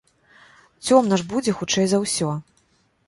Цёмна 0.87 1.19
ж 1.23 1.27
будзе 1.33 1.51
хутчэй 1.59 1.85
за 1.93 1.97
ўсё. 2.05 2.29